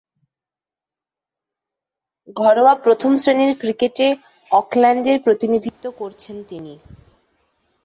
[2.37, 4.07] ঘরোয়া প্রথম-শ্রেণীর ক্রিকেটে
[4.51, 6.73] অকল্যান্ডের প্রতিনিধিত্ব করছেন তিনি।